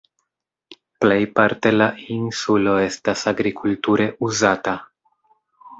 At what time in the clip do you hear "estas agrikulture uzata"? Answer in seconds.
2.89-4.77